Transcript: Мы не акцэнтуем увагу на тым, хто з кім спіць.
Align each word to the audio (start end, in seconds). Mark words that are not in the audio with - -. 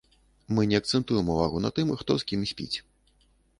Мы 0.55 0.65
не 0.71 0.77
акцэнтуем 0.81 1.29
увагу 1.35 1.61
на 1.67 1.71
тым, 1.81 1.93
хто 2.01 2.19
з 2.25 2.29
кім 2.35 2.41
спіць. 2.55 2.73